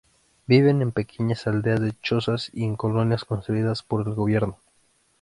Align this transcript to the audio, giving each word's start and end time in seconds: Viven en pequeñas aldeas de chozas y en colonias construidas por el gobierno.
Viven 0.47 0.81
en 0.81 0.93
pequeñas 0.93 1.45
aldeas 1.45 1.79
de 1.79 1.91
chozas 2.01 2.49
y 2.55 2.63
en 2.63 2.75
colonias 2.75 3.23
construidas 3.23 3.83
por 3.83 4.07
el 4.07 4.15
gobierno. 4.15 4.57